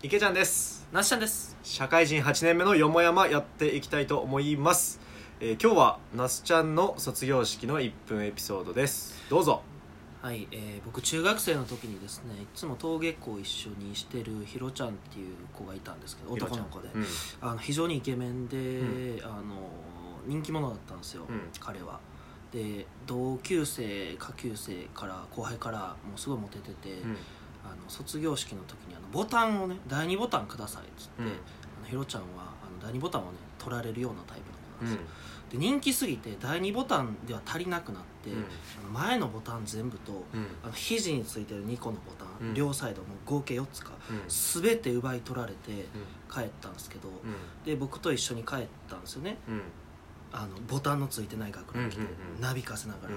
[0.00, 0.86] 池ちゃんです。
[0.92, 1.56] なっしゃんです。
[1.64, 5.00] 社会人8年目のよもやまやっていきたいと思います、
[5.40, 9.20] えー今日は那須ちゃんの卒業式の1分エピソードです。
[9.28, 9.60] どうぞ。
[10.22, 16.88] はい、えー僕中学生の時にですねいつも登下校一緒にしてるひろちゃんっていう子がいたんですけど男の子で。
[16.94, 17.04] うん。
[17.40, 19.56] あの非常にイケメンで、うあの
[20.28, 21.40] 人気者だったんですよ、うん。
[21.58, 21.98] 彼は。
[22.52, 27.16] で同級生下級生から後輩からもうすごいモテてて、うん
[27.64, 31.26] あの卒業式の時にあのボタンをね第2ボタンくださいっつって、うん。
[31.26, 31.30] あ
[31.82, 32.28] のひろちゃんは
[32.62, 38.30] あの第2ボタンをね取られるようなタイプの子なんうんですよ、で人気すぎて第2ボタンでは足りなくなって、
[38.80, 40.46] あの前のボタン全部とうん。
[40.62, 42.54] あの肘についてる2個のボタン、うん。
[42.54, 44.22] 両サイドも合計4つかうん。
[44.28, 45.86] 全て奪い取られて
[46.32, 47.08] 帰ったんですけど、
[47.64, 49.38] で僕と一緒に帰ったんですよね。
[49.48, 49.54] うん。
[49.54, 49.62] うん
[50.30, 52.40] あのボタンのついてない学ラン着て、うんうんうん。
[52.42, 53.14] なびかせながら、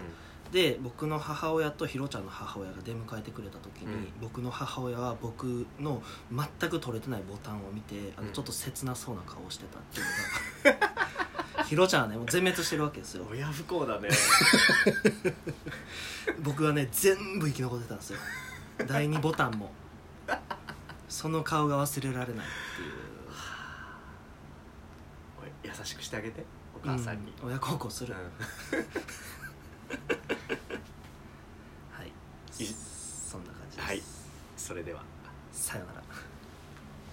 [0.52, 4.08] で僕の母親とひろちゃんの母親が出迎えてくれた時に、うん。
[4.20, 8.34] 僕の母親は僕の全く取れてないボタンを見てあのうん。
[8.34, 10.80] ちょっと切なそうな顔をしてたっていうの
[11.58, 13.25] が ひろちゃんはねもう全滅してるわけですよ。
[13.31, 14.09] 親不幸だね。
[16.44, 18.20] 僕はね全部生き残ってたんですよ。
[18.88, 19.72] 第2ボタンも。
[21.08, 22.92] その顔が忘れられないっていう。
[25.80, 26.44] 優しくしてあげて
[26.75, 29.41] お母さんに、うん親孝行する、うん
[32.66, 33.88] そんな感じです。
[33.88, 34.02] はい。
[34.58, 35.04] それでは
[35.52, 36.04] さようなら。